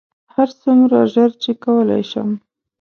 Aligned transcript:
هرڅومره 0.33 0.99
ژر 1.13 1.29
چې 1.43 1.51
کولی 1.63 2.03
شم. 2.11 2.29